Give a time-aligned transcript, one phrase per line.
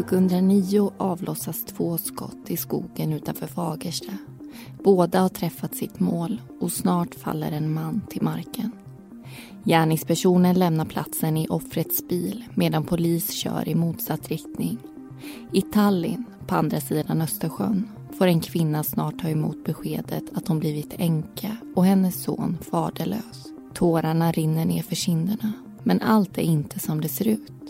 [0.00, 4.12] 2009 avlossas två skott i skogen utanför Fagersta.
[4.84, 8.72] Båda har träffat sitt mål och snart faller en man till marken.
[9.64, 14.78] Gärningspersonen lämnar platsen i offrets bil medan polis kör i motsatt riktning.
[15.52, 20.58] I Tallinn, på andra sidan Östersjön, får en kvinna snart ta emot beskedet att hon
[20.58, 23.46] blivit änka och hennes son faderlös.
[23.74, 27.61] Tårarna rinner ner för kinderna, men allt är inte som det ser ut.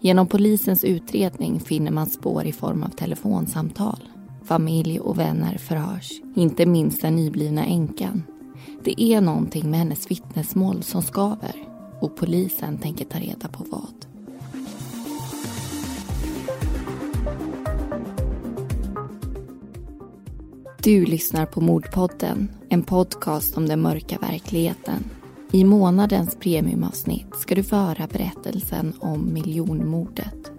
[0.00, 4.08] Genom polisens utredning finner man spår i form av telefonsamtal.
[4.44, 8.22] Familj och vänner förhörs, inte minst den nyblivna änkan.
[8.84, 11.54] Det är någonting med hennes vittnesmål som skaver
[12.00, 14.06] och polisen tänker ta reda på vad.
[20.82, 25.04] Du lyssnar på Mordpodden, en podcast om den mörka verkligheten
[25.52, 30.52] i månadens premiumavsnitt ska du få höra berättelsen om miljonmordet.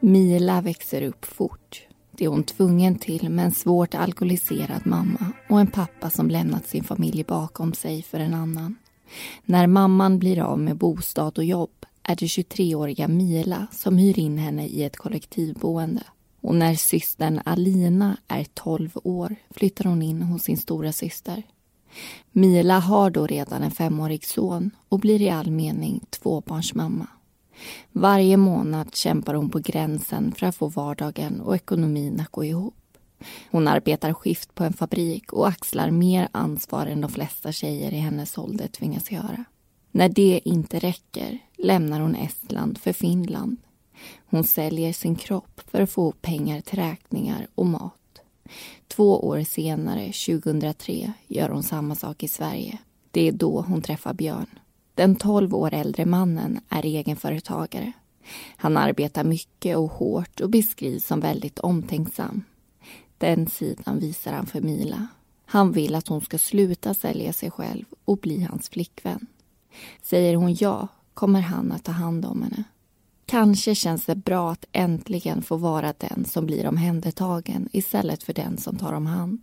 [0.00, 1.86] Mila växer upp fort.
[2.10, 6.66] Det är hon tvungen till med en svårt alkoholiserad mamma och en pappa som lämnat
[6.66, 8.76] sin familj bakom sig för en annan.
[9.44, 14.38] När mamman blir av med bostad och jobb är det 23-åriga Mila som hyr in
[14.38, 16.02] henne i ett kollektivboende.
[16.40, 21.42] Och när systern Alina är 12 år flyttar hon in hos sin stora syster.
[22.32, 27.06] Mila har då redan en femårig son och blir i all mening tvåbarnsmamma.
[27.92, 32.74] Varje månad kämpar hon på gränsen för att få vardagen och ekonomin att gå ihop.
[33.50, 37.96] Hon arbetar skift på en fabrik och axlar mer ansvar än de flesta tjejer i
[37.96, 39.44] hennes ålder tvingas göra.
[39.90, 43.56] När det inte räcker lämnar hon Estland för Finland.
[44.26, 48.22] Hon säljer sin kropp för att få pengar till räkningar och mat.
[48.88, 52.78] Två år senare, 2003, gör hon samma sak i Sverige.
[53.10, 54.58] Det är då hon träffar Björn.
[54.94, 57.92] Den 12 år äldre mannen är egenföretagare.
[58.56, 62.44] Han arbetar mycket och hårt och beskrivs som väldigt omtänksam.
[63.18, 65.06] Den sidan visar han för Mila.
[65.46, 69.26] Han vill att hon ska sluta sälja sig själv och bli hans flickvän.
[70.02, 72.64] Säger hon ja kommer han att ta hand om henne.
[73.26, 78.58] Kanske känns det bra att äntligen få vara den som blir omhändertagen istället för den
[78.58, 79.40] som tar om hand.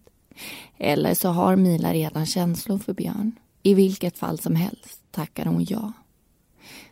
[0.78, 3.32] Eller så har Mila redan känslor för Björn.
[3.64, 5.94] I vilket fall som helst tackar hon ja.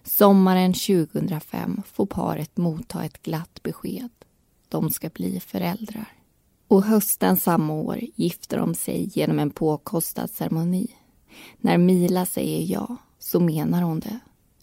[0.03, 4.09] Sommaren 2005 får paret motta ett glatt besked.
[4.69, 6.07] De ska bli föräldrar.
[6.67, 10.87] Och hösten samma år gifter de sig genom en påkostad ceremoni.
[11.57, 14.19] När Mila säger ja så menar hon det.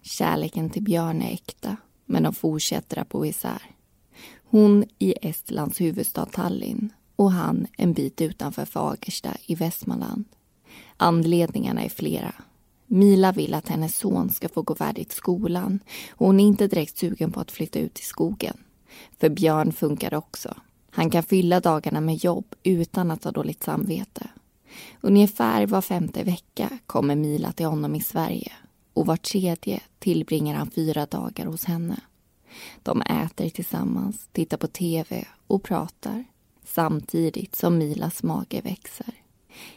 [0.07, 3.63] Kärleken till Björn är äkta, men de fortsätter att bo isär.
[4.45, 10.25] Hon i Estlands huvudstad Tallinn och han en bit utanför Fagersta i Västmanland.
[10.97, 12.35] Anledningarna är flera.
[12.87, 16.99] Mila vill att hennes son ska få gå värdigt skolan och hon är inte direkt
[16.99, 18.57] sugen på att flytta ut i skogen.
[19.19, 20.55] För Björn funkar också.
[20.91, 24.29] Han kan fylla dagarna med jobb utan att ha dåligt samvete.
[25.01, 28.53] Ungefär var femte vecka kommer Mila till honom i Sverige
[28.95, 32.01] och var tredje tillbringar han fyra dagar hos henne.
[32.83, 36.25] De äter tillsammans, tittar på tv och pratar
[36.65, 39.15] samtidigt som Milas mage växer.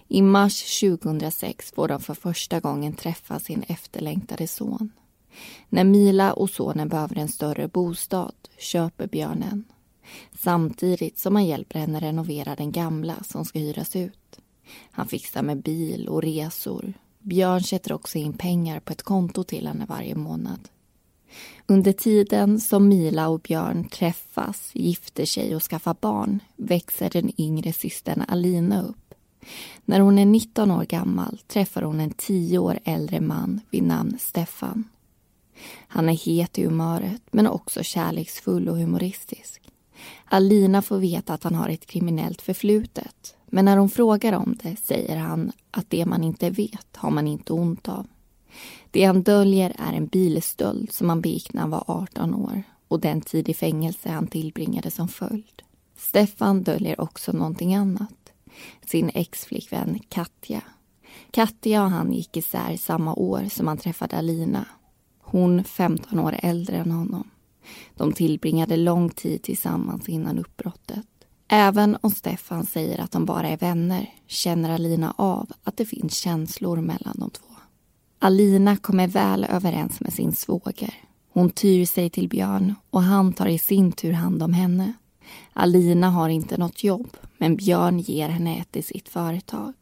[0.08, 4.92] I mars 2006 får de för första gången träffa sin efterlängtade son.
[5.70, 9.64] När Mila och sonen behöver en större bostad köper Björn en.
[10.40, 14.40] Samtidigt som han hjälper henne renovera den gamla som ska hyras ut.
[14.92, 16.94] Han fixar med bil och resor.
[17.28, 20.60] Björn sätter också in pengar på ett konto till henne varje månad.
[21.66, 27.74] Under tiden som Mila och Björn träffas, gifter sig och skaffar barn växer den yngre
[27.74, 29.14] systern Alina upp.
[29.86, 34.18] När hon är 19 år gammal träffar hon en 10 år äldre man vid namn
[34.20, 34.84] Stefan.
[35.88, 39.72] Han är het i humöret men också kärleksfull och humoristisk.
[40.26, 44.76] Alina får veta att han har ett kriminellt förflutet men när hon frågar om det
[44.76, 48.08] säger han att det man inte vet har man inte ont av.
[48.92, 53.00] Det han döljer är en bilstöld som han begick när han var 18 år och
[53.00, 55.62] den tid i fängelse han tillbringade som följd.
[55.98, 58.34] Stefan döljer också någonting annat.
[58.86, 60.62] Sin exflickvän Katja.
[61.32, 64.66] Katja och han gick isär samma år som han träffade Alina.
[65.20, 67.30] Hon 15 år äldre än honom.
[67.96, 71.17] De tillbringade lång tid tillsammans innan uppbrottet.
[71.48, 76.18] Även om Stefan säger att de bara är vänner känner Alina av att det finns
[76.18, 77.46] känslor mellan de två.
[78.20, 80.94] Alina kommer väl överens med sin svåger.
[81.34, 84.94] Hon tyr sig till Björn och han tar i sin tur hand om henne.
[85.54, 89.74] Alina har inte något jobb, men Björn ger henne ett i sitt företag.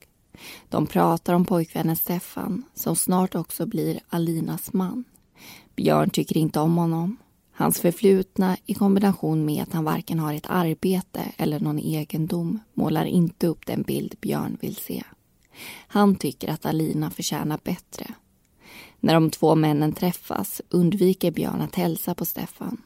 [0.69, 5.03] De pratar om pojkvännen Stefan, som snart också blir Alinas man.
[5.75, 7.17] Björn tycker inte om honom.
[7.57, 13.05] Hans förflutna i kombination med att han varken har ett arbete eller någon egendom målar
[13.05, 15.03] inte upp den bild Björn vill se.
[15.87, 18.13] Han tycker att Alina förtjänar bättre.
[18.99, 22.81] När de två männen träffas undviker Björn att hälsa på Stefan.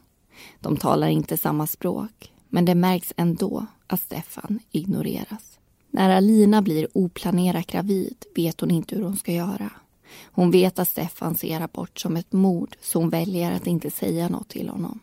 [0.59, 5.59] De talar inte samma språk, men det märks ändå att Stefan ignoreras.
[5.91, 9.69] När Alina blir oplanerat gravid vet hon inte hur hon ska göra.
[10.31, 14.29] Hon vet att Stefan ser abort som ett mord så hon väljer att inte säga
[14.29, 14.99] något till honom.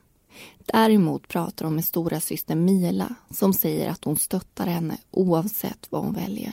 [0.59, 6.05] Däremot pratar hon med stora syster Mila som säger att hon stöttar henne oavsett vad
[6.05, 6.53] hon väljer.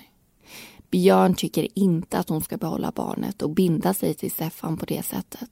[0.89, 5.03] Björn tycker inte att hon ska behålla barnet och binda sig till Stefan på det
[5.03, 5.49] sättet.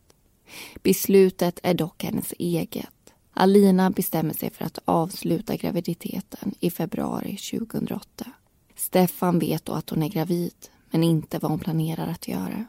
[0.83, 3.13] Beslutet är dock hennes eget.
[3.33, 8.25] Alina bestämmer sig för att avsluta graviditeten i februari 2008.
[8.75, 10.53] Stefan vet då att hon är gravid,
[10.91, 12.65] men inte vad hon planerar att göra.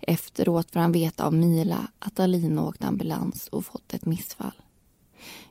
[0.00, 4.62] Efteråt får han veta av Mila att Alina åkt ambulans och fått ett missfall.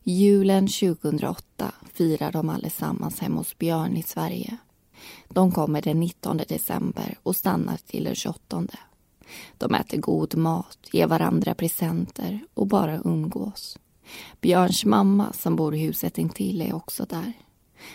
[0.04, 4.58] Julen 2008 firar de allesammans hemma hos Björn i Sverige.
[5.30, 8.68] De kommer den 19 december och stannar till den 28.
[9.58, 13.78] De äter god mat, ger varandra presenter och bara umgås.
[14.42, 17.34] Björns mamma som bor i huset intill är också där.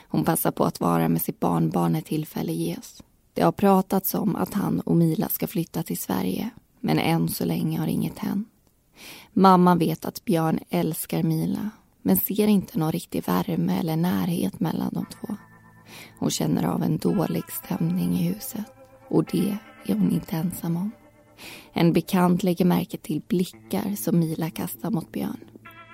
[0.09, 3.03] Hon passar på att vara med sitt barnbarn när tillfälle ges.
[3.35, 6.51] Det har pratats om att han och Mila ska flytta till Sverige
[6.81, 8.49] men än så länge har inget hänt.
[9.33, 11.71] Mamman vet att Björn älskar Mila
[12.03, 15.37] men ser inte någon riktig värme eller närhet mellan de två.
[16.19, 18.65] Hon känner av en dålig stämning i huset
[19.09, 19.57] och det
[19.87, 20.91] är hon inte ensam om.
[21.73, 25.45] En bekant lägger märke till blickar som Mila kastar mot Björn.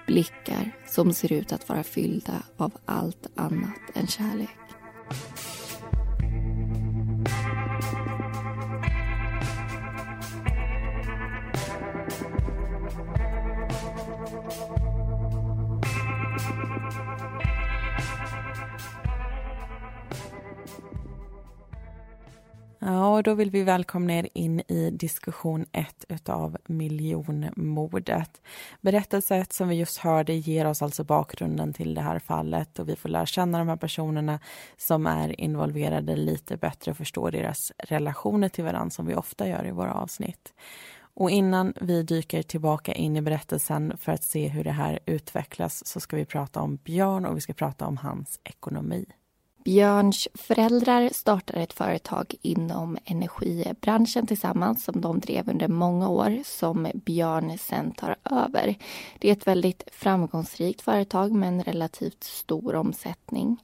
[0.06, 4.58] Blickar som ser ut att vara fyllda av allt annat än kärlek.
[23.16, 28.40] Och då vill vi välkomna er in i diskussion 1 utav miljonmordet.
[28.80, 32.96] Berättelsen som vi just hörde ger oss alltså bakgrunden till det här fallet och vi
[32.96, 34.40] får lära känna de här personerna
[34.76, 39.66] som är involverade lite bättre och förstå deras relationer till varandra som vi ofta gör
[39.66, 40.54] i våra avsnitt.
[41.14, 45.86] Och innan vi dyker tillbaka in i berättelsen för att se hur det här utvecklas
[45.86, 49.06] så ska vi prata om Björn och vi ska prata om hans ekonomi.
[49.66, 56.88] Björns föräldrar startade ett företag inom energibranschen tillsammans som de drev under många år som
[56.94, 58.74] Björn sen tar över.
[59.18, 63.62] Det är ett väldigt framgångsrikt företag med en relativt stor omsättning.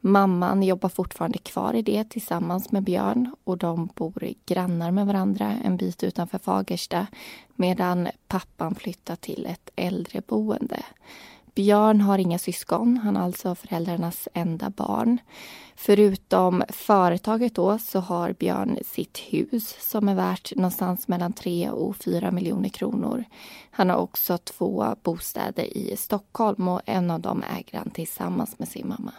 [0.00, 5.54] Mamman jobbar fortfarande kvar i det tillsammans med Björn och de bor grannar med varandra
[5.64, 7.06] en bit utanför Fagersta
[7.54, 10.82] medan pappan flyttar till ett äldreboende.
[11.54, 12.96] Björn har inga syskon.
[12.96, 15.18] Han är alltså föräldrarnas enda barn.
[15.76, 21.96] Förutom företaget då så har Björn sitt hus som är värt någonstans mellan 3 och
[21.96, 23.24] 4 miljoner kronor.
[23.70, 28.68] Han har också två bostäder i Stockholm och en av dem äger han tillsammans med
[28.68, 29.12] sin mamma.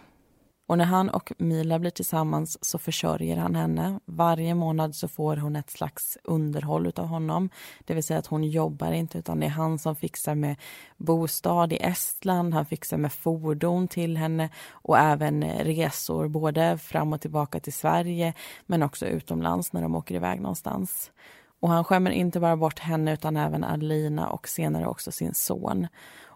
[0.67, 3.99] Och när han och Mila blir tillsammans så försörjer han henne.
[4.05, 7.49] Varje månad så får hon ett slags underhåll av honom.
[7.85, 10.55] Det vill säga att hon jobbar inte utan det är han som fixar med
[10.97, 17.21] bostad i Estland, han fixar med fordon till henne och även resor både fram och
[17.21, 18.33] tillbaka till Sverige
[18.65, 21.11] men också utomlands när de åker iväg någonstans.
[21.59, 25.87] Och han skämmer inte bara bort henne utan även Alina och senare också sin son.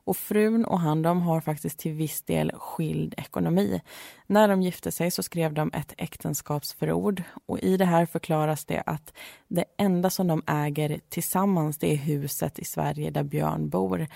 [0.04, 3.82] Och frun och han de har faktiskt till viss del skild ekonomi.
[4.28, 8.84] När de gifte sig så skrev de ett äktenskapsförord och i det här förklaras det
[8.86, 9.14] att
[9.48, 14.08] det enda som de äger tillsammans det är huset i Sverige där Björn bor.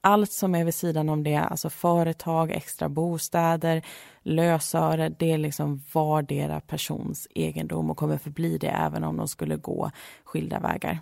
[0.00, 3.82] Allt som är vid sidan om det, alltså företag, extra bostäder,
[4.22, 9.56] lösöre, det är liksom vardera persons egendom och kommer förbli det även om de skulle
[9.56, 9.90] gå
[10.24, 11.00] skilda vägar.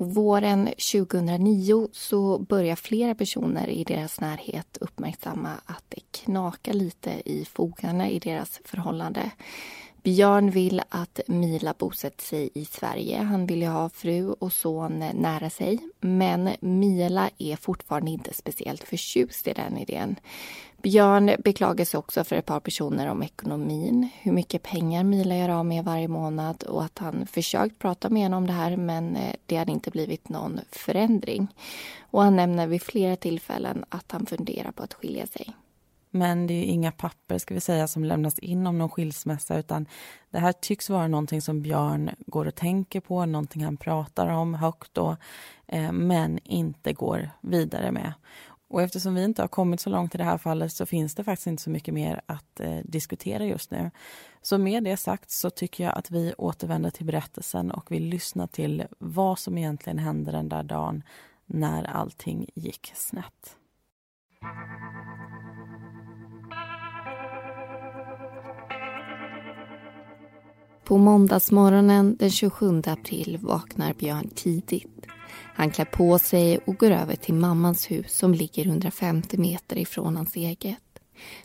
[0.00, 7.44] Våren 2009 så börjar flera personer i deras närhet uppmärksamma att det knakar lite i
[7.44, 9.30] fogarna i deras förhållande.
[10.02, 13.18] Björn vill att Mila bosätter sig i Sverige.
[13.18, 15.78] Han vill ju ha fru och son nära sig.
[16.00, 20.16] Men Mila är fortfarande inte speciellt förtjust i den idén.
[20.82, 25.48] Björn beklagar sig också för ett par personer om ekonomin, hur mycket pengar Mila gör
[25.48, 29.16] av med varje månad och att han försökt prata med henne om det här men
[29.16, 31.48] eh, det hade inte blivit någon förändring.
[32.00, 35.54] Och han nämner vid flera tillfällen att han funderar på att skilja sig.
[36.10, 39.86] Men det är inga papper ska vi säga som lämnas in om någon skilsmässa utan
[40.30, 44.54] det här tycks vara någonting som Björn går och tänker på, någonting han pratar om
[44.54, 45.16] högt då,
[45.66, 48.12] eh, men inte går vidare med.
[48.68, 51.24] Och eftersom vi inte har kommit så långt i det här fallet så finns det
[51.24, 53.90] faktiskt inte så mycket mer att eh, diskutera just nu.
[54.42, 58.46] Så med det sagt så tycker jag att vi återvänder till berättelsen och vill lyssna
[58.46, 61.02] till vad som egentligen hände den där dagen
[61.46, 63.56] när allting gick snett.
[70.84, 75.17] På måndagsmorgonen den 27 april vaknar Björn tidigt.
[75.54, 80.16] Han klär på sig och går över till mammans hus som ligger 150 meter ifrån
[80.16, 80.82] hans eget.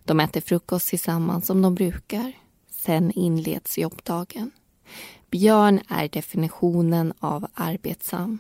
[0.04, 2.34] De äter frukost tillsammans som de brukar.
[2.72, 4.52] Sen inleds jobbdagen.
[5.32, 8.40] Björn är definitionen av arbetsam.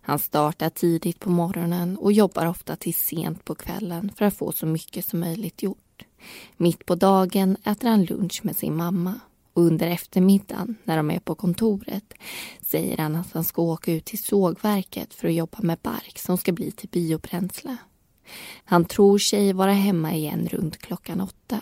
[0.00, 4.52] Han startar tidigt på morgonen och jobbar ofta till sent på kvällen för att få
[4.52, 6.04] så mycket som möjligt gjort.
[6.56, 9.20] Mitt på dagen äter han lunch med sin mamma
[9.60, 12.14] och under eftermiddagen när de är på kontoret
[12.60, 16.38] säger han att han ska åka ut till sågverket för att jobba med bark som
[16.38, 17.76] ska bli till biobränsle.
[18.64, 21.60] Han tror sig vara hemma igen runt klockan åtta.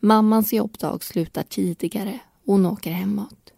[0.00, 3.52] Mammans jobbdag slutar tidigare och hon åker hemåt.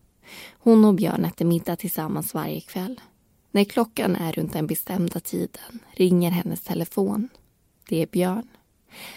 [0.53, 3.01] Hon och Björn äter middag tillsammans varje kväll.
[3.51, 7.29] När klockan är runt den bestämda tiden ringer hennes telefon.
[7.89, 8.49] Det är Björn.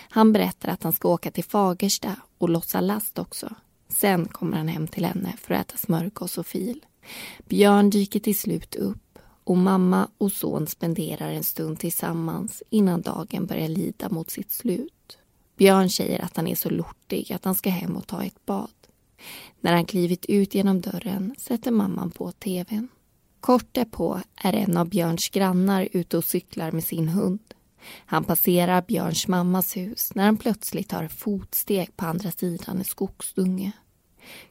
[0.09, 3.55] Han berättar att han ska åka till Fagersta och lossa last också.
[3.93, 6.85] Sen kommer han hem till henne för att äta smörgås och fil.
[7.47, 13.45] Björn dyker till slut upp och mamma och son spenderar en stund tillsammans innan dagen
[13.45, 15.17] börjar lida mot sitt slut.
[15.57, 18.69] Björn säger att han är så lortig att han ska hem och ta ett bad.
[19.61, 22.87] När han klivit ut genom dörren sätter mamman på tvn.
[23.39, 27.53] Kort därpå är en av Björns grannar ute och cyklar med sin hund.
[28.05, 33.71] Han passerar Björns mammas hus när han plötsligt hör fotsteg på andra sidan en skogsdunge.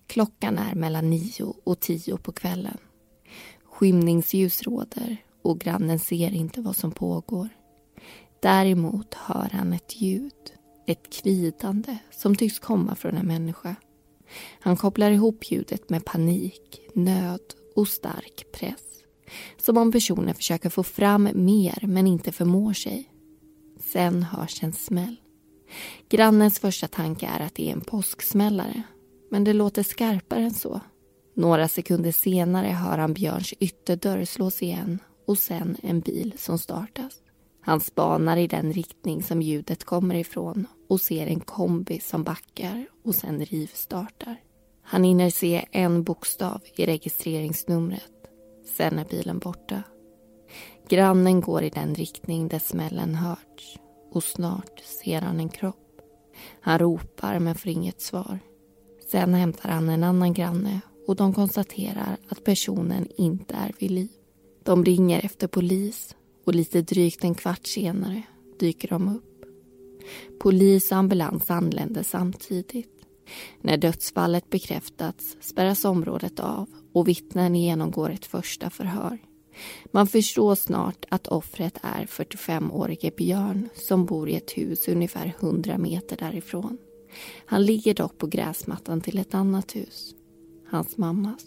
[0.07, 2.79] Klockan är mellan nio och tio på kvällen.
[3.65, 7.49] Skymningsljus råder och grannen ser inte vad som pågår.
[8.41, 10.33] Däremot hör han ett ljud,
[10.87, 13.77] ett kvidande som tycks komma från en människa.
[14.61, 17.41] Han kopplar ihop ljudet med panik, nöd
[17.77, 18.83] och stark press.
[19.57, 23.09] Som om personen försöker få fram mer men inte förmår sig.
[23.81, 25.17] Sen hörs en smäll.
[26.09, 28.83] Grannens första tanke är att det är en påsksmällare
[29.33, 30.81] men det låter skarpare än så.
[31.35, 37.13] Några sekunder senare hör han Björns ytterdörr slås igen och sen en bil som startas.
[37.61, 42.87] Han spanar i den riktning som ljudet kommer ifrån och ser en kombi som backar
[43.05, 44.37] och sen rivstartar.
[44.83, 48.13] Han hinner se en bokstav i registreringsnumret.
[48.77, 49.83] Sen är bilen borta.
[50.89, 53.79] Grannen går i den riktning där smällen hörts
[54.11, 56.01] och snart ser han en kropp.
[56.61, 58.39] Han ropar men får inget svar.
[59.13, 64.09] Sen hämtar han en annan granne och de konstaterar att personen inte är vid liv.
[64.63, 66.17] De ringer efter polis
[66.47, 68.23] och lite drygt en kvart senare
[68.59, 69.45] dyker de upp.
[70.41, 73.07] Polis och ambulans anländer samtidigt.
[73.61, 79.19] När dödsfallet bekräftats spärras området av och vittnen genomgår ett första förhör.
[79.93, 85.79] Man förstår snart att offret är 45-årige Björn som bor i ett hus ungefär 100
[85.79, 86.79] meter därifrån.
[87.47, 90.15] Han ligger dock på gräsmattan till ett annat hus,
[90.71, 91.45] hans mammas.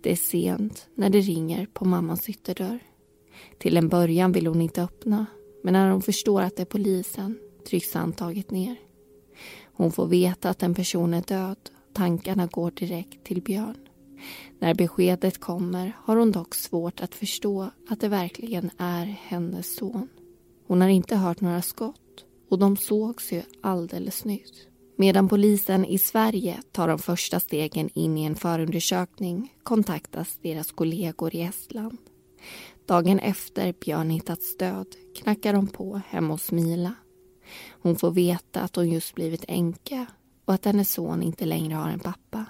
[0.00, 2.78] Det är sent när det ringer på mammans ytterdörr.
[3.58, 5.26] Till en början vill hon inte öppna
[5.62, 8.76] men när hon förstår att det är polisen trycks handtaget ner.
[9.72, 11.70] Hon får veta att en person är död.
[11.92, 13.88] Tankarna går direkt till Björn.
[14.58, 20.08] När beskedet kommer har hon dock svårt att förstå att det verkligen är hennes son.
[20.66, 22.00] Hon har inte hört några skott
[22.48, 24.52] och de sågs ju alldeles nyss.
[24.96, 31.34] Medan polisen i Sverige tar de första stegen in i en förundersökning kontaktas deras kollegor
[31.34, 31.98] i Estland.
[32.86, 34.86] Dagen efter Björn hittat stöd
[35.16, 36.94] knackar de på hemma hos Mila.
[37.82, 40.06] Hon får veta att hon just blivit änka
[40.44, 42.44] och att hennes son inte längre har en pappa.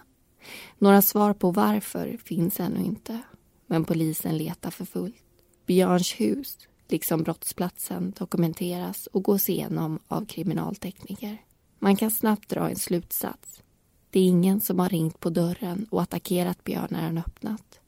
[0.78, 3.18] Några svar på varför finns ännu inte,
[3.66, 5.24] men polisen letar för fullt.
[5.66, 11.38] Björns hus liksom brottsplatsen dokumenteras och gås igenom av kriminaltekniker.
[11.78, 13.62] Man kan snabbt dra en slutsats.
[14.10, 17.80] Det är ingen som har ringt på dörren och attackerat Björn när han öppnat.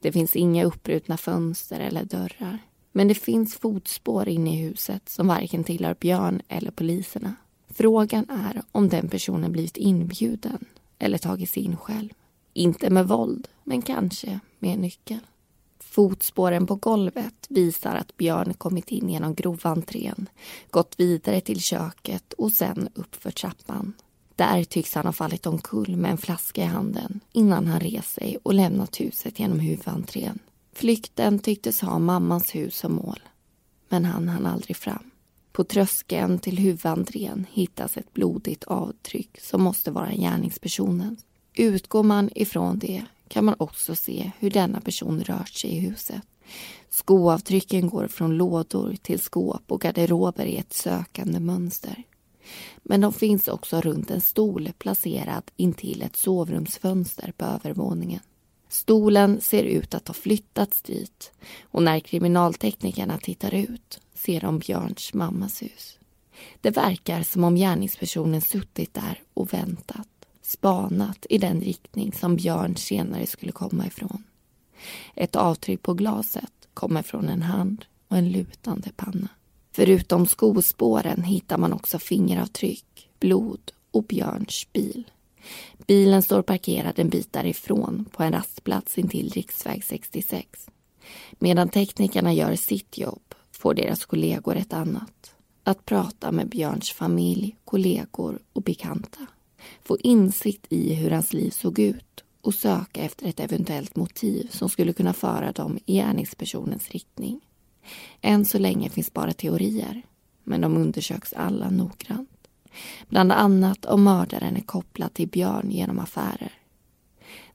[0.00, 2.58] Det finns inga uppbrutna fönster eller dörrar.
[2.92, 7.34] Men det finns fotspår inne i huset som varken tillhör Björn eller poliserna.
[7.68, 10.64] Frågan är om den personen blivit inbjuden
[10.98, 12.08] eller tagit sig in själv.
[12.52, 15.20] Inte med våld, men kanske med en nyckel.
[15.94, 20.28] Fotspåren på golvet visar att Björn kommit in genom groventrén,
[20.70, 23.92] gått vidare till köket och sen uppför trappan.
[24.36, 28.38] Där tycks han ha fallit omkull med en flaska i handen innan han rest sig
[28.42, 30.38] och lämnat huset genom huvudentrén.
[30.72, 33.20] Flykten tycktes ha mammans hus som mål,
[33.88, 35.10] men han hann aldrig fram.
[35.52, 41.26] På tröskeln till huvudentrén hittas ett blodigt avtryck som måste vara gärningspersonens.
[41.54, 46.22] Utgår man ifrån det kan man också se hur denna person rört sig i huset.
[46.90, 52.02] Skoavtrycken går från lådor till skåp och garderober i ett sökande mönster.
[52.82, 58.20] Men de finns också runt en stol placerad intill ett sovrumsfönster på övervåningen.
[58.68, 65.14] Stolen ser ut att ha flyttats dit och när kriminalteknikerna tittar ut ser de Björns
[65.14, 65.98] mammas hus.
[66.60, 70.08] Det verkar som om gärningspersonen suttit där och väntat,
[70.54, 74.24] spanat i den riktning som Björn senare skulle komma ifrån.
[75.14, 79.28] Ett avtryck på glaset kommer från en hand och en lutande panna.
[79.72, 85.10] Förutom skospåren hittar man också fingeravtryck, blod och Björns bil.
[85.86, 90.66] Bilen står parkerad en bit därifrån på en rastplats intill riksväg 66.
[91.32, 95.34] Medan teknikerna gör sitt jobb får deras kollegor ett annat.
[95.64, 99.26] Att prata med Björns familj, kollegor och bekanta.
[99.82, 104.68] Få insikt i hur hans liv såg ut och söka efter ett eventuellt motiv som
[104.68, 107.40] skulle kunna föra dem i gärningspersonens riktning.
[108.20, 110.02] Än så länge finns bara teorier,
[110.44, 112.30] men de undersöks alla noggrant.
[113.08, 116.52] Bland annat om mördaren är kopplad till Björn genom affärer.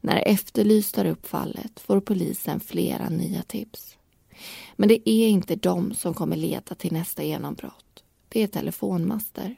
[0.02, 3.98] När Efterlyst tar upp fallet får polisen flera nya tips.
[4.76, 8.04] Men det är inte de som kommer leda till nästa genombrott.
[8.30, 9.56] Det är telefonmaster.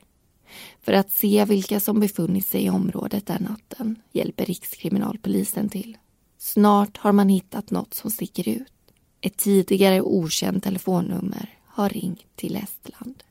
[0.81, 5.97] För att se vilka som befunnit sig i området den natten hjälper Rikskriminalpolisen till.
[6.37, 8.73] Snart har man hittat något som sticker ut.
[9.21, 13.23] Ett tidigare okänt telefonnummer har ringt till Estland.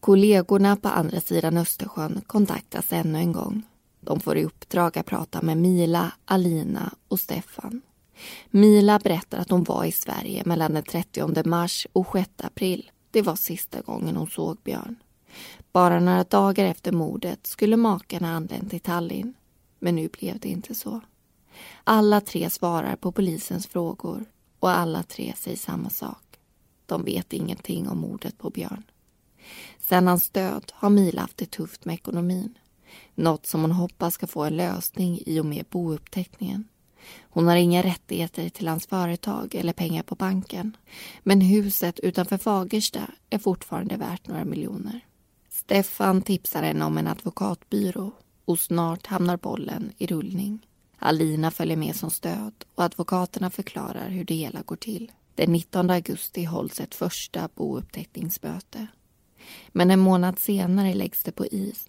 [0.00, 3.62] Kollegorna på andra sidan Östersjön kontaktas ännu en gång.
[4.00, 7.82] De får i uppdrag att prata med Mila, Alina och Stefan.
[8.50, 12.90] Mila berättar att hon var i Sverige mellan den 30 mars och 6 april.
[13.10, 14.96] Det var sista gången hon såg Björn.
[15.72, 19.34] Bara några dagar efter mordet skulle makarna anlänt till Tallinn.
[19.78, 21.00] Men nu blev det inte så.
[21.84, 24.24] Alla tre svarar på polisens frågor
[24.60, 26.38] och alla tre säger samma sak.
[26.86, 28.82] De vet ingenting om mordet på Björn.
[29.78, 32.58] Sen hans död har Mila haft det tufft med ekonomin.
[33.14, 36.68] Något som hon hoppas ska få en lösning i och med bouppteckningen.
[37.20, 40.76] Hon har inga rättigheter till hans företag eller pengar på banken.
[41.22, 45.00] Men huset utanför Fagersta är fortfarande värt några miljoner.
[45.70, 48.12] Stefan tipsar henne om en advokatbyrå
[48.44, 50.66] och snart hamnar bollen i rullning.
[50.98, 55.12] Alina följer med som stöd och advokaterna förklarar hur det hela går till.
[55.34, 58.86] Den 19 augusti hålls ett första bouppteckningsmöte.
[59.68, 61.88] Men en månad senare läggs det på is.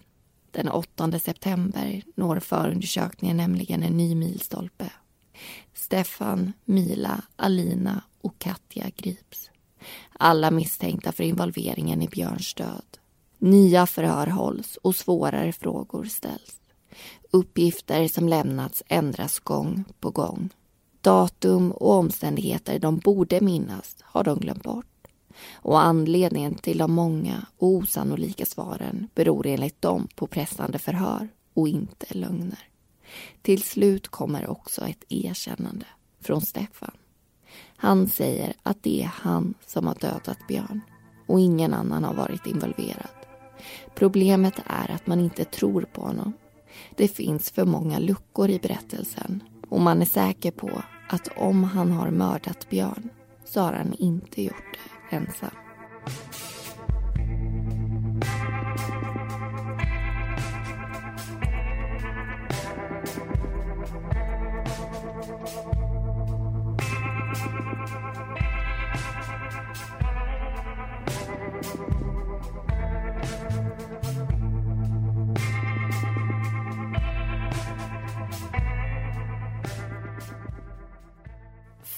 [0.50, 4.90] Den 8 september når förundersökningen nämligen en ny milstolpe.
[5.74, 9.50] Stefan, Mila, Alina och Katja grips.
[10.12, 12.98] Alla misstänkta för involveringen i Björns död.
[13.42, 16.60] Nya förhör hålls och svårare frågor ställs.
[17.30, 20.48] Uppgifter som lämnats ändras gång på gång.
[21.00, 25.06] Datum och omständigheter de borde minnas har de glömt bort.
[25.52, 31.68] Och anledningen till de många och osannolika svaren beror enligt dem på pressande förhör och
[31.68, 32.68] inte lögner.
[33.42, 35.86] Till slut kommer också ett erkännande
[36.20, 36.96] från Stefan.
[37.76, 40.80] Han säger att det är han som har dödat Björn
[41.26, 43.21] och ingen annan har varit involverad.
[43.94, 46.32] Problemet är att man inte tror på honom.
[46.96, 51.90] Det finns för många luckor i berättelsen och man är säker på att om han
[51.90, 53.08] har mördat Björn
[53.44, 54.78] så har han inte gjort
[55.10, 55.50] det ensam.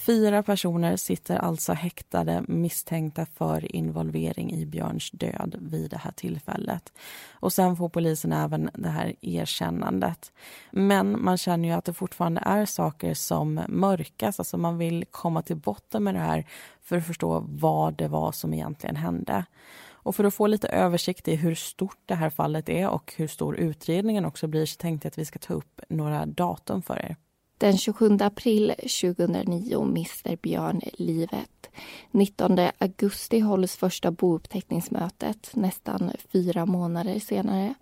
[0.05, 6.93] Fyra personer sitter alltså häktade misstänkta för involvering i Björns död vid det här tillfället.
[7.31, 10.31] Och sen får polisen även det här erkännandet.
[10.71, 14.39] Men man känner ju att det fortfarande är saker som mörkas.
[14.39, 16.45] Alltså man vill komma till botten med det här
[16.81, 19.45] för att förstå vad det var som egentligen hände.
[19.87, 23.27] Och för att få lite översikt i hur stort det här fallet är och hur
[23.27, 26.99] stor utredningen också blir så tänkte jag att vi ska ta upp några datum för
[26.99, 27.15] er.
[27.57, 31.69] Den 27 april 2009 mister Björn livet.
[32.11, 37.73] 19 augusti hålls första bouppteckningsmötet nästan fyra månader senare.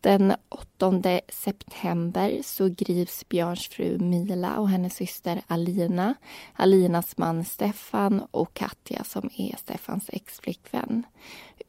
[0.00, 6.14] Den 8 september så grips Björns fru Mila och hennes syster Alina,
[6.52, 11.06] Alinas man Stefan och Katja som är Stefans exflickvän.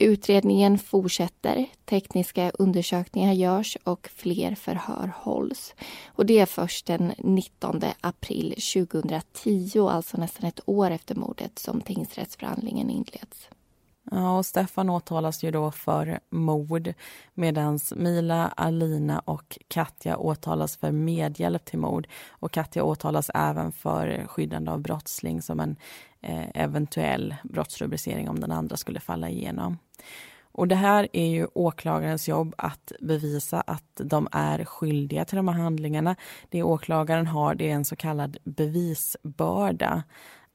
[0.02, 5.76] Utredningen fortsätter, tekniska undersökningar görs och fler förhör hålls.
[6.06, 11.82] Och det är först den 19 april 2010, alltså nästan ett år efter mordet, som
[11.82, 13.50] tingsrättsförhandlingen inleds.
[14.12, 16.94] Ja, och Stefan åtalas ju då för mord
[17.34, 22.08] medan Mila, Alina och Katja åtalas för medhjälp till mord.
[22.30, 25.76] Och Katja åtalas även för skyddande av brottsling som en
[26.22, 29.78] Eh, eventuell brottsrubricering om den andra skulle falla igenom.
[30.54, 35.48] Och det här är ju åklagarens jobb att bevisa att de är skyldiga till de
[35.48, 36.16] här handlingarna.
[36.50, 40.04] Det åklagaren har det är en så kallad bevisbörda.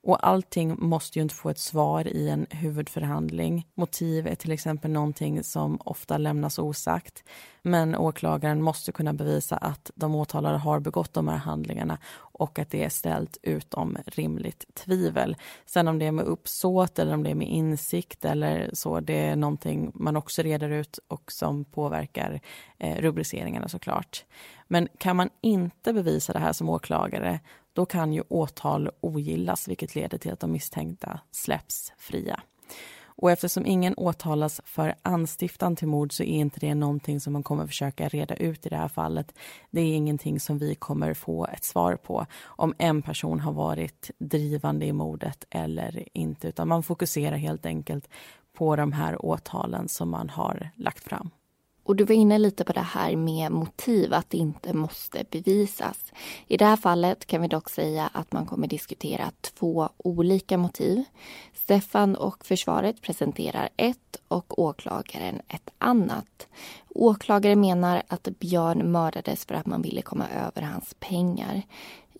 [0.06, 3.66] Och allting måste ju inte få ett svar i en huvudförhandling.
[3.74, 7.24] Motiv är till exempel någonting som ofta lämnas osagt.
[7.62, 12.70] Men åklagaren måste kunna bevisa att de åtalade har begått de här handlingarna och att
[12.70, 15.36] det är ställt utom rimligt tvivel.
[15.64, 19.26] Sen om det är med uppsåt eller om det är med insikt eller så, det
[19.26, 22.40] är någonting man också reder ut och som påverkar
[22.78, 24.24] eh, rubriceringarna såklart.
[24.68, 27.40] Men kan man inte bevisa det här som åklagare
[27.76, 32.40] då kan ju åtal ogillas vilket leder till att de misstänkta släpps fria.
[33.18, 37.42] Och eftersom ingen åtalas för anstiftan till mord så är inte det någonting som man
[37.42, 39.34] kommer försöka reda ut i det här fallet.
[39.70, 44.10] Det är ingenting som vi kommer få ett svar på om en person har varit
[44.18, 48.08] drivande i mordet eller inte utan man fokuserar helt enkelt
[48.52, 51.30] på de här åtalen som man har lagt fram.
[51.86, 56.12] Och du var inne lite på det här med motiv, att det inte måste bevisas.
[56.46, 61.04] I det här fallet kan vi dock säga att man kommer diskutera två olika motiv.
[61.54, 66.48] Stefan och försvaret presenterar ett och åklagaren ett annat.
[66.88, 71.62] Åklagaren menar att Björn mördades för att man ville komma över hans pengar.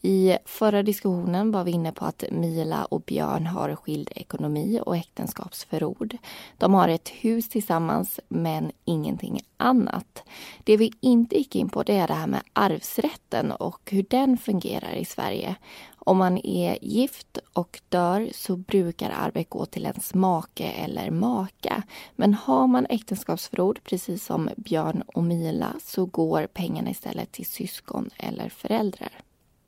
[0.03, 4.97] I förra diskussionen var vi inne på att Mila och Björn har skild ekonomi och
[4.97, 6.17] äktenskapsförord.
[6.59, 10.23] De har ett hus tillsammans, men ingenting annat.
[10.65, 14.39] Det vi inte gick in på det är det här med arvsrätten och hur den
[14.39, 15.57] fungerar i Sverige.
[15.99, 21.83] Om man är gift och dör så brukar arvet gå till ens make eller maka.
[22.17, 28.11] Men har man äktenskapsförord, precis som Björn och Mila, så går pengarna istället till syskon
[28.17, 29.26] eller föräldrar.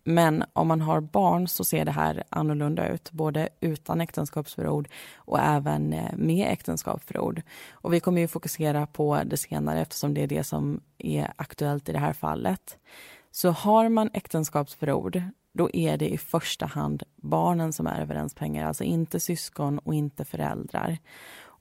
[0.08, 5.38] Men om man har barn så ser det här annorlunda ut, både utan äktenskapsförord och
[5.40, 7.42] även eh, med äktenskapsförord.
[7.70, 11.88] Och vi kommer ju fokusera på det senare eftersom det är det som är aktuellt
[11.88, 12.78] i det här fallet.
[13.30, 18.66] Så har man äktenskapsförord, då är det i första hand barnen som är överens pengar,
[18.66, 20.98] alltså inte syskon och inte föräldrar.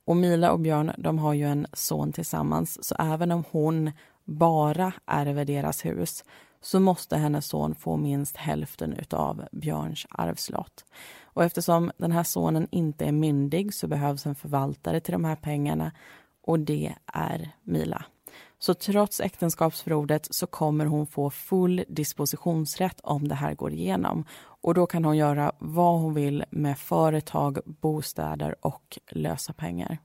[0.06, 3.92] Och Mila och Björn, de har ju en son tillsammans, så även om hon
[4.26, 6.24] bara ärver deras hus
[6.68, 10.86] så måste hennes son få minst hälften av Björns arvslott.
[11.24, 15.36] Och eftersom den här sonen inte är myndig så behövs en förvaltare till de här
[15.36, 15.92] pengarna
[16.44, 18.06] och det är Mila.
[18.60, 24.26] Så trots äktenskapsförordet så kommer hon få full dispositionsrätt om det här går igenom.
[24.40, 29.98] Och då kan hon göra vad hon vill med företag, bostäder och lösa pengar.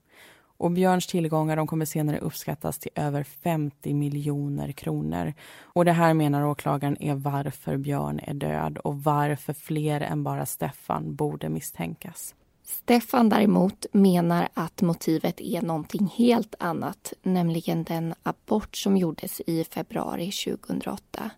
[0.62, 5.34] Och Björns tillgångar de kommer senare uppskattas till över 50 miljoner kronor.
[5.62, 10.46] Och det här menar åklagaren är varför Björn är död och varför fler än bara
[10.46, 12.34] Stefan borde misstänkas.
[12.64, 19.64] Stefan däremot menar att motivet är någonting helt annat, nämligen den abort som gjordes i
[19.64, 21.30] februari 2008.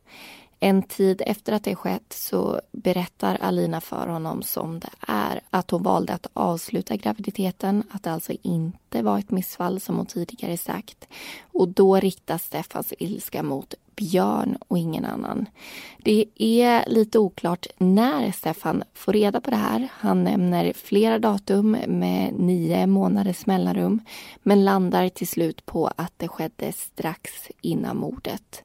[0.64, 5.70] En tid efter att det skett så berättar Alina för honom som det är att
[5.70, 10.56] hon valde att avsluta graviditeten, att det alltså inte var ett missfall som hon tidigare
[10.56, 11.08] sagt.
[11.52, 15.46] Och då riktas Stefans ilska mot Björn och ingen annan.
[15.98, 19.88] Det är lite oklart när Stefan får reda på det här.
[19.92, 24.00] Han nämner flera datum med nio månaders mellanrum
[24.42, 27.30] men landar till slut på att det skedde strax
[27.60, 28.64] innan mordet.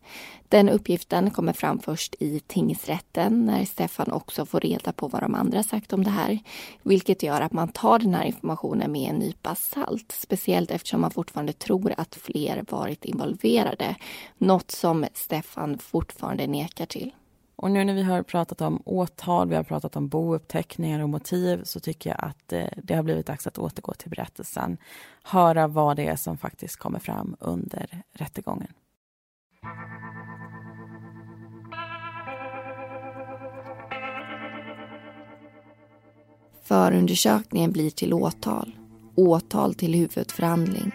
[0.50, 5.36] Den uppgiften kommer fram först i tingsrätten när Stefan också får reda på vad de
[5.36, 6.40] andra sagt om det här.
[6.84, 10.12] Vilket gör att man tar den här informationen med en nypa salt.
[10.12, 13.96] Speciellt eftersom man fortfarande tror att fler varit involverade.
[14.38, 17.12] Något som Stefan fortfarande nekar till.
[17.56, 21.64] Och nu när vi har pratat om åtal, vi har pratat om bouppteckningar och motiv
[21.64, 24.78] så tycker jag att eh, det har blivit dags att återgå till berättelsen.
[25.24, 28.74] Höra vad det är som faktiskt kommer fram under rättegången.
[36.64, 38.76] Förundersökningen blir till åtal.
[39.16, 40.92] Åtal till huvudförhandling.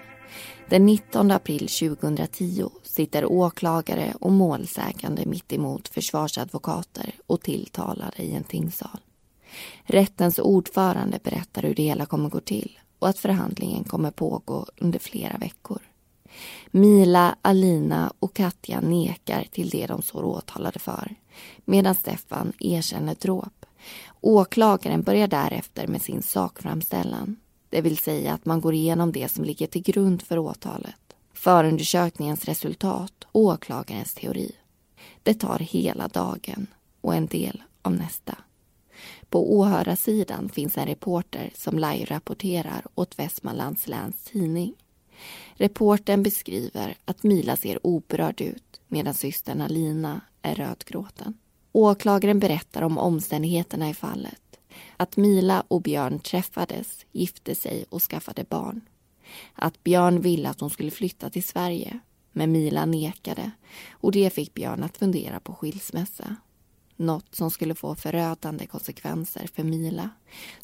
[0.69, 8.44] Den 19 april 2010 sitter åklagare och målsägande mitt emot försvarsadvokater och tilltalade i en
[8.44, 9.00] tingssal.
[9.85, 14.98] Rättens ordförande berättar hur det hela kommer gå till och att förhandlingen kommer pågå under
[14.98, 15.78] flera veckor.
[16.70, 21.14] Mila, Alina och Katja nekar till det de står åtalade för
[21.64, 23.66] medan Stefan erkänner dråp.
[24.20, 27.37] Åklagaren börjar därefter med sin sakframställan
[27.74, 31.04] det vill säga att man går igenom det som ligger till grund för åtalet,
[31.44, 34.52] förundersökningens resultat och åklagarens teori.
[35.22, 36.66] Det tar hela dagen
[37.00, 38.38] och en del av nästa.
[39.28, 44.74] På åhörarsidan finns en reporter som live-rapporterar åt Västmanlands läns tidning.
[45.54, 51.35] Reporten beskriver att Mila ser oberörd ut medan systern Alina är rödgråten.
[51.72, 54.59] Åklagaren berättar om omständigheterna i fallet
[54.96, 58.80] att Mila och Björn träffades, gifte sig och skaffade barn.
[59.55, 61.99] Att Björn ville att hon skulle flytta till Sverige,
[62.33, 63.51] men Mila nekade
[63.90, 66.37] och det fick Björn att fundera på skilsmässa.
[66.97, 70.11] Något som skulle få förödande konsekvenser för Mila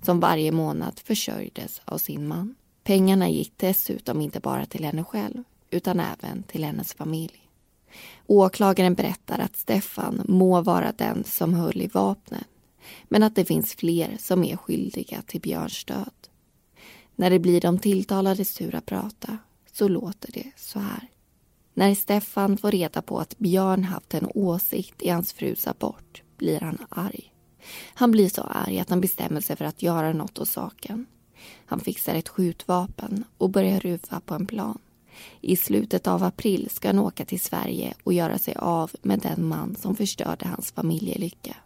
[0.02, 2.54] som varje månad försörjdes av sin man.
[2.84, 7.48] Pengarna gick dessutom inte bara till henne själv utan även till hennes familj.
[8.26, 12.46] Åklagaren berättar att Stefan må vara den som höll i vapnet
[13.08, 16.29] men att det finns fler som är skyldiga till Björns död.
[17.20, 19.38] När det blir de tilltalades tur att prata
[19.72, 21.08] så låter det så här.
[21.74, 26.60] När Stefan får reda på att Björn haft en åsikt i hans frus abort blir
[26.60, 27.32] han arg.
[27.94, 31.06] Han blir så arg att han bestämmer sig för att göra något åt saken.
[31.66, 34.78] Han fixar ett skjutvapen och börjar ruva på en plan.
[35.40, 39.48] I slutet av april ska han åka till Sverige och göra sig av med den
[39.48, 41.56] man som förstörde hans familjelycka.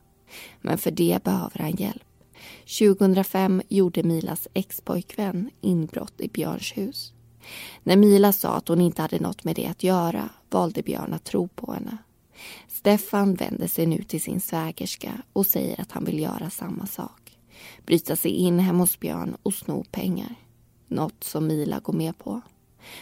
[0.61, 2.04] Men för det behöver han hjälp.
[2.79, 7.13] 2005 gjorde Milas expojkvän inbrott i Björns hus.
[7.83, 11.25] När Mila sa att hon inte hade något med det att göra valde Björn att
[11.25, 11.99] tro på henne.
[12.69, 17.39] Stefan vänder sig nu till sin svägerska och säger att han vill göra samma sak.
[17.87, 20.35] Bryta sig in hemma hos Björn och sno pengar.
[20.89, 22.41] Något som Mila går med på.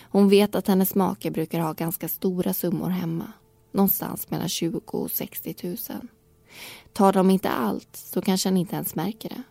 [0.03, 3.33] Hon vet att hennes make brukar ha ganska stora summor hemma.
[3.73, 5.77] Någonstans mellan 20 och 60 000.
[6.93, 9.43] Tar de inte allt så kanske han inte ens märker det.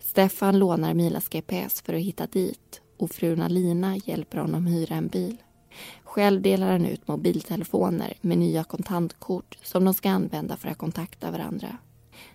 [0.00, 5.08] Stefan lånar Milas GPS för att hitta dit och frun Alina hjälper honom hyra en
[5.08, 5.36] bil.
[6.04, 11.30] Själv delar han ut mobiltelefoner med nya kontantkort som de ska använda för att kontakta
[11.30, 11.76] varandra.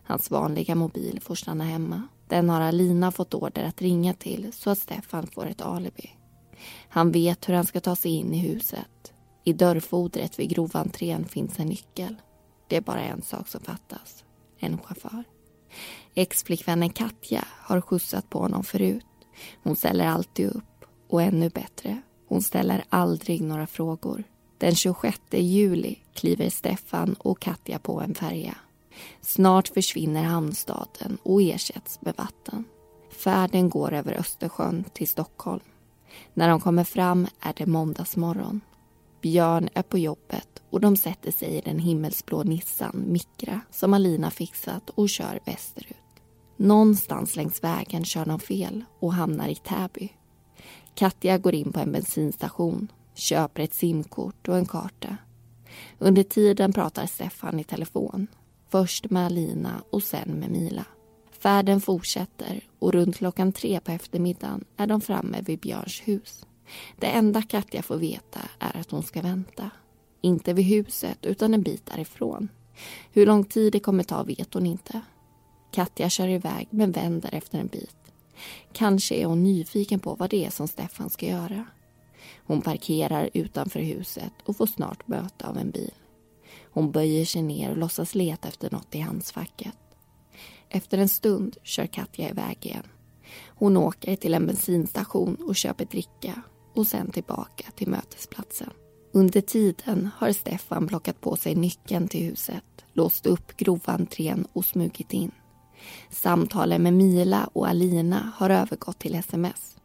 [0.04, 2.02] Hans vanliga mobil får stanna hemma.
[2.28, 6.10] Den har Alina fått order att ringa till så att Stefan får ett alibi.
[6.89, 9.13] Han vet hur han ska ta sig in i huset.
[9.43, 12.15] I dörrfodret vid grovantrén finns en nyckel.
[12.67, 14.23] Det är bara en sak som fattas.
[14.58, 15.23] En chaufför.
[16.15, 19.06] Ex-flickvännen Katja har skjutsat på honom förut.
[19.63, 20.86] Hon ställer alltid upp.
[21.10, 24.23] Och ännu bättre, hon ställer aldrig några frågor.
[24.58, 28.56] Den 26 juli kliver Stefan och Katja på en färja.
[29.21, 32.63] Snart försvinner hamnstaden och ersätts med vatten.
[33.10, 35.63] Färden går över Östersjön till Stockholm.
[36.34, 38.62] När de kommer fram är det måndagsmorgon.
[39.24, 44.32] Björn är på jobbet och de sätter sig i den himmelsblå Nissan Micra som Alina
[44.32, 45.98] fixat och kör västerut.
[46.58, 50.10] Någonstans längs vägen kör de fel och hamnar i Täby.
[50.96, 55.18] Katja går in på en bensinstation, köper ett simkort och en karta.
[56.00, 58.28] Under tiden pratar Stefan i telefon.
[58.70, 60.86] Först med Alina och sen med Mila.
[61.32, 66.46] Färden fortsätter och runt klockan tre på eftermiddagen är de framme vid Björns hus.
[66.98, 69.70] Det enda Katja får veta är att hon ska vänta.
[70.22, 72.50] Inte vid huset, utan en bit därifrån.
[73.12, 75.02] Hur lång tid det kommer ta vet hon inte.
[75.72, 77.98] Katja kör iväg, men vänder efter en bit.
[78.74, 81.66] Kanske är hon nyfiken på vad det är som Stefan ska göra.
[82.46, 85.94] Hon parkerar utanför huset och får snart möte av en bil.
[86.72, 89.78] Hon böjer sig ner och låtsas leta efter något i handskfacket.
[90.70, 92.88] Efter en stund kör Katja iväg igen.
[93.48, 96.42] Hon åker till en bensinstation och köper dricka
[96.74, 98.70] och sen tillbaka till mötesplatsen.
[99.12, 105.14] Under tiden har Stefan plockat på sig nyckeln till huset, låst upp grovantrén och smugit
[105.14, 105.32] in.
[106.10, 109.78] Samtalen med Mila och Alina har övergått till sms.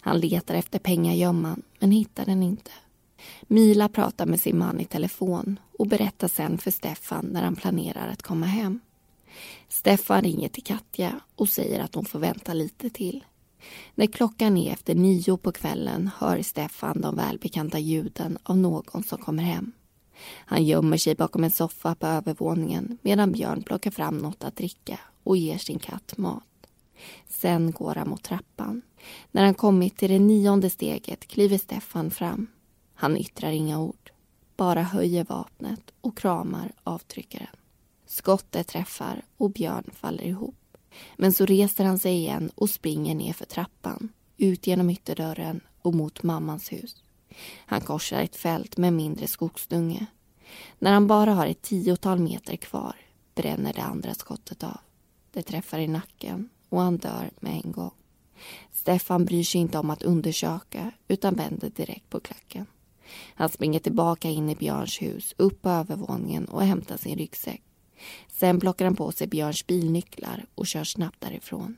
[0.00, 2.70] Han letar efter pengagömman, men hittar den inte.
[3.42, 8.08] Mila pratar med sin man i telefon och berättar sen för Stefan när han planerar
[8.08, 8.80] att komma hem.
[9.68, 13.24] Stefan ringer till Katja och säger att hon får vänta lite till.
[13.94, 19.18] När klockan är efter nio på kvällen hör Stefan de välbekanta ljuden av någon som
[19.18, 19.72] kommer hem.
[20.30, 24.98] Han gömmer sig bakom en soffa på övervåningen medan Björn plockar fram något att dricka
[25.22, 26.44] och ger sin katt mat.
[27.28, 28.82] Sen går han mot trappan.
[29.30, 32.46] När han kommit till det nionde steget kliver Stefan fram.
[32.94, 34.12] Han yttrar inga ord,
[34.56, 37.56] bara höjer vapnet och kramar avtryckaren.
[38.06, 40.63] Skottet träffar och Björn faller ihop.
[41.16, 45.94] Men så reser han sig igen och springer ner för trappan, ut genom ytterdörren och
[45.94, 47.02] mot mammans hus.
[47.66, 50.06] Han korsar ett fält med mindre skogsdunge.
[50.78, 52.96] När han bara har ett tiotal meter kvar
[53.34, 54.78] bränner det andra skottet av.
[55.32, 57.90] Det träffar i nacken och han dör med en gång.
[58.72, 62.66] Stefan bryr sig inte om att undersöka utan vänder direkt på klacken.
[63.34, 67.62] Han springer tillbaka in i Björns hus, upp på övervåningen och hämtar sin ryggsäck.
[68.28, 71.76] Sen plockar han på sig Björns bilnycklar och kör snabbt därifrån.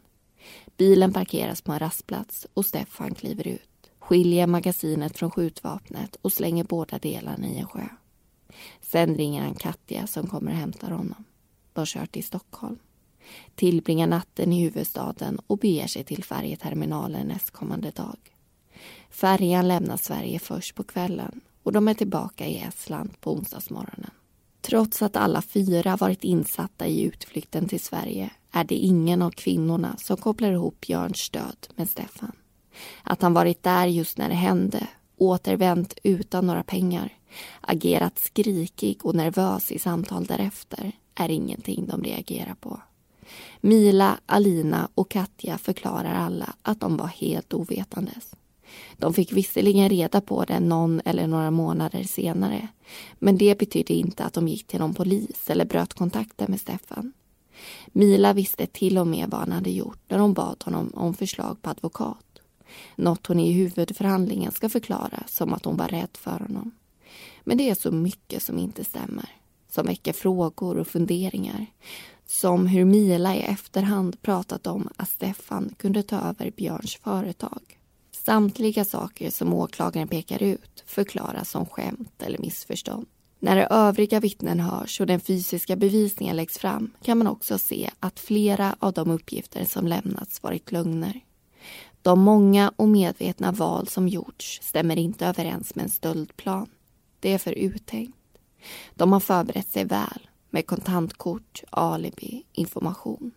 [0.77, 6.65] Bilen parkeras på en rastplats och Stefan kliver ut, skiljer magasinet från skjutvapnet och slänger
[6.65, 7.89] båda delarna i en sjö.
[8.81, 11.25] Sen ringer han Katja som kommer och hämtar honom.
[11.73, 12.79] De kör till Stockholm
[13.55, 18.19] tillbringar natten i huvudstaden och beger sig till färjeterminalen nästkommande dag.
[19.11, 24.11] Färjan lämnar Sverige först på kvällen och de är tillbaka i Estland på onsdagsmorgonen.
[24.67, 29.97] Trots att alla fyra varit insatta i utflykten till Sverige är det ingen av kvinnorna
[29.97, 32.33] som kopplar ihop Björns död med Stefan.
[33.03, 37.13] Att han varit där just när det hände, återvänt utan några pengar,
[37.61, 42.81] agerat skrikig och nervös i samtal därefter är ingenting de reagerar på.
[43.61, 48.35] Mila, Alina och Katja förklarar alla att de var helt ovetandes.
[48.97, 52.69] De fick visserligen reda på det någon eller några månader senare
[53.19, 57.13] men det betydde inte att de gick till någon polis eller bröt kontakten med Stefan.
[57.87, 61.63] Mila visste till och med vad han hade gjort när hon bad honom om förslag
[61.63, 62.41] på advokat.
[62.97, 66.71] Något hon i huvudförhandlingen ska förklara som att hon var rädd för honom.
[67.45, 69.29] Men det är så mycket som inte stämmer,
[69.69, 71.67] som väcker frågor och funderingar
[72.27, 77.79] som hur Mila i efterhand pratat om att Stefan kunde ta över Björns företag.
[78.27, 83.07] Samtliga saker som åklagaren pekar ut förklaras som skämt eller missförstånd.
[83.39, 88.21] När övriga vittnen hörs och den fysiska bevisningen läggs fram kan man också se att
[88.21, 91.21] flera av de uppgifter som lämnats varit lögner.
[92.03, 96.71] De många och medvetna val som gjorts stämmer inte överens med en stöldplan.
[97.21, 98.39] Det är för uttänkt.
[98.95, 103.31] De har förberett sig väl med kontantkort, alibi, information.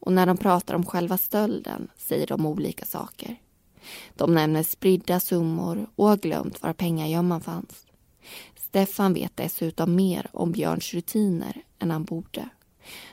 [0.00, 3.38] Och när de pratar om själva stölden säger de olika saker.
[4.14, 7.86] De nämner spridda summor och har glömt var pengagömman fanns.
[8.56, 12.48] Stefan vet dessutom mer om Björns rutiner än han borde.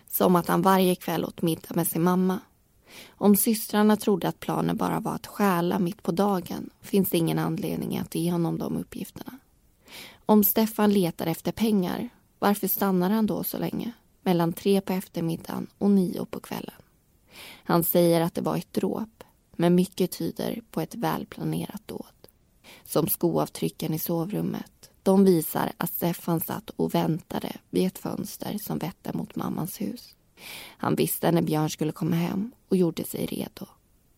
[0.07, 2.39] Som att han varje kväll åt middag med sin mamma.
[3.09, 7.39] Om systrarna trodde att planen bara var att stjäla mitt på dagen finns det ingen
[7.39, 9.39] anledning att ge honom de uppgifterna.
[10.25, 13.91] Om Stefan letar efter pengar varför stannar han då så länge?
[14.21, 16.75] Mellan tre på eftermiddagen och nio på kvällen.
[17.63, 19.23] Han säger att det var ett dråp,
[19.59, 22.27] men mycket tyder på ett välplanerat dåd.
[22.85, 24.91] Som skoavtrycken i sovrummet.
[25.03, 30.15] De visar att Stefan satt och väntade vid ett fönster som vette mot mammans hus.
[30.77, 33.65] Han visste när Björn skulle komma hem och gjorde sig redo.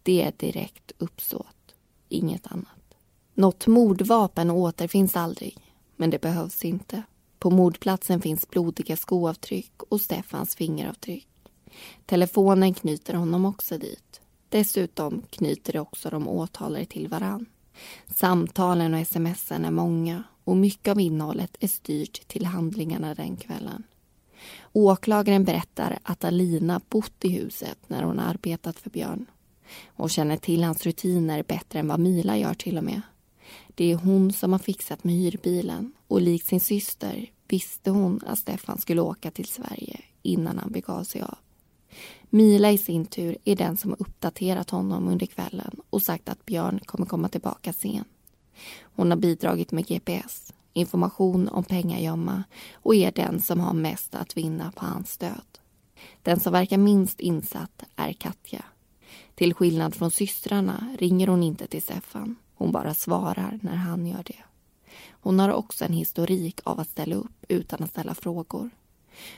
[0.03, 1.75] Det är direkt uppsåt,
[2.09, 2.95] inget annat.
[3.33, 5.57] Något mordvapen återfinns aldrig,
[5.95, 7.03] men det behövs inte.
[7.39, 11.27] På mordplatsen finns blodiga skoavtryck och Stefans fingeravtryck.
[12.05, 14.10] Telefonen knyter honom också dit.
[14.51, 17.45] Dessutom knyter det också de åtalade till varann.
[18.15, 23.83] Samtalen och smsen är många och mycket av innehållet är styrt till handlingarna den kvällen.
[24.73, 29.25] Åklagaren berättar att Alina bott i huset när hon arbetat för Björn.
[29.85, 33.01] Hon känner till hans rutiner bättre än vad Mila gör till och med.
[33.75, 38.39] Det är hon som har fixat med hyrbilen och likt sin syster visste hon att
[38.39, 41.37] Stefan skulle åka till Sverige innan han begav sig av.
[42.33, 46.45] Mila i sin tur är den som har uppdaterat honom under kvällen och sagt att
[46.45, 48.05] Björn kommer komma tillbaka sen.
[48.81, 54.37] Hon har bidragit med GPS, information om pengagömma och är den som har mest att
[54.37, 55.59] vinna på hans död.
[56.23, 58.65] Den som verkar minst insatt är Katja.
[59.35, 64.23] Till skillnad från systrarna ringer hon inte till Stefan hon bara svarar när han gör
[64.25, 64.43] det.
[65.09, 68.69] Hon har också en historik av att ställa upp utan att ställa frågor.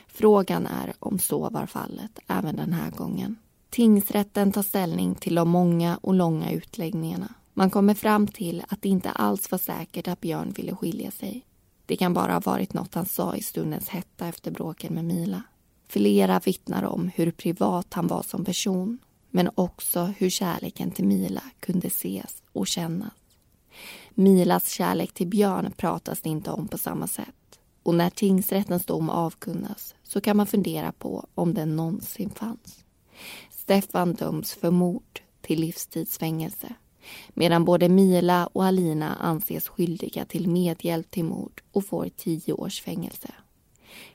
[0.06, 3.36] Frågan är om så var fallet även den här gången.
[3.70, 7.34] Tingsrätten tar ställning till de många och långa utläggningarna.
[7.52, 11.46] Man kommer fram till att det inte alls var säkert att Björn ville skilja sig.
[11.86, 15.42] Det kan bara ha varit något han sa i stundens hetta efter bråken med Mila.
[15.88, 18.98] Flera vittnar om hur privat han var som person
[19.30, 23.12] men också hur kärleken till Mila kunde ses och kännas.
[24.10, 27.43] Milas kärlek till Björn pratas det inte om på samma sätt.
[27.84, 32.84] Och när tingsrättens dom avkunnas så kan man fundera på om den någonsin fanns.
[33.50, 36.74] Stefan döms för mord till livstidsfängelse
[37.34, 42.80] medan både Mila och Alina anses skyldiga till medhjälp till mord och får tio års
[42.82, 43.30] fängelse.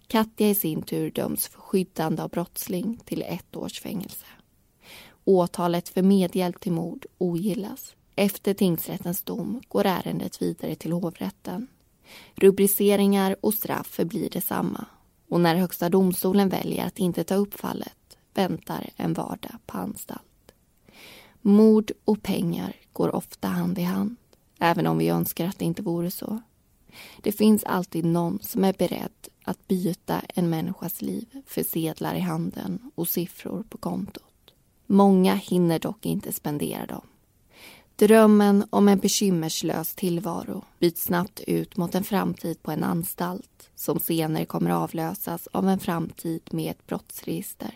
[0.07, 4.25] Katja i sin tur döms för skyddande av brottsling till ett års fängelse.
[5.25, 7.95] Åtalet för medhjälp till mord ogillas.
[8.15, 11.67] Efter tingsrättens dom går ärendet vidare till hovrätten.
[12.35, 14.85] Rubriceringar och straff förblir detsamma
[15.29, 20.51] och när Högsta domstolen väljer att inte ta upp fallet väntar en vardag på anstalt.
[21.41, 24.15] Mord och pengar går ofta hand i hand,
[24.59, 26.41] även om vi önskar att det inte vore så.
[27.21, 32.19] Det finns alltid någon som är beredd att byta en människas liv för sedlar i
[32.19, 34.53] handen och siffror på kontot.
[34.85, 37.07] Många hinner dock inte spendera dem.
[37.99, 43.99] Drömmen om en bekymmerslös tillvaro byts snabbt ut mot en framtid på en anstalt som
[43.99, 47.71] senare kommer avlösas av en framtid med ett brottsregister.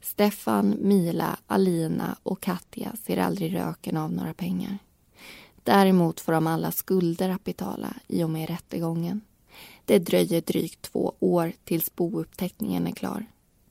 [0.00, 4.78] Stefan, Mila, Alina och Katja ser aldrig röken av några pengar.
[5.62, 9.20] Däremot får de alla skulder att betala i och med rättegången.
[9.84, 13.26] Det dröjer drygt två år tills bouppteckningen är klar.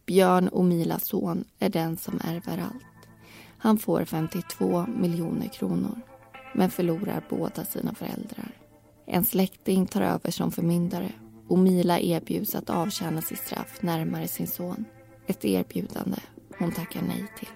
[0.05, 2.96] Björn och Milas son är den som ärver allt.
[3.57, 6.01] Han får 52 miljoner kronor,
[6.53, 8.51] men förlorar båda sina föräldrar.
[9.05, 11.11] En släkting tar över som förmyndare
[11.47, 14.85] och Mila erbjuds att avtjäna sitt straff närmare sin son.
[15.27, 16.17] Ett erbjudande
[16.59, 17.47] hon tackar nej till.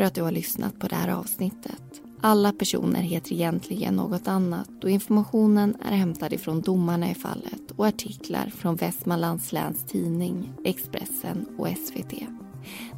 [0.00, 2.00] För att du har lyssnat på det här avsnittet.
[2.20, 7.86] Alla personer heter egentligen något annat och informationen är hämtad ifrån domarna i fallet och
[7.86, 12.14] artiklar från Västmanlands läns tidning, Expressen och SVT.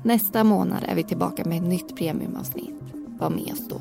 [0.05, 2.81] Nästa månad är vi tillbaka med ett nytt premiumavsnitt.
[3.19, 3.81] Var med oss då.